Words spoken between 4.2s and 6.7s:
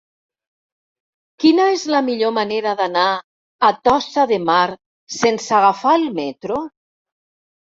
de Mar sense agafar el metro?